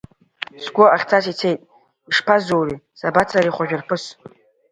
Сгәы 0.63 0.85
ахьцаз 0.95 1.25
ицеит 1.31 1.59
ишԥазури, 2.09 2.81
сабацари 2.99 3.55
Хәажәарԥыс? 3.55 4.03